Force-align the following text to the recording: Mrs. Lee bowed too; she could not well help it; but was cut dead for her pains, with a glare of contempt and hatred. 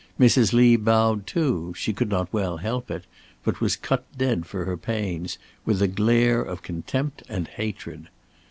Mrs. 0.19 0.51
Lee 0.51 0.77
bowed 0.77 1.27
too; 1.27 1.75
she 1.77 1.93
could 1.93 2.09
not 2.09 2.33
well 2.33 2.57
help 2.57 2.89
it; 2.89 3.03
but 3.43 3.61
was 3.61 3.75
cut 3.75 4.03
dead 4.17 4.47
for 4.47 4.65
her 4.65 4.75
pains, 4.75 5.37
with 5.63 5.79
a 5.79 5.87
glare 5.87 6.41
of 6.41 6.63
contempt 6.63 7.21
and 7.29 7.47
hatred. 7.49 8.09